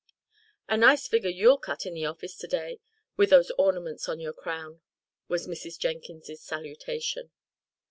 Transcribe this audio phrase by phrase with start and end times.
[0.67, 2.79] "A nice figure you'll cut in the office, to day,
[3.17, 4.81] with those ornaments on your crown!"
[5.27, 5.77] was Mrs.
[5.77, 7.29] Jenkins's salutation.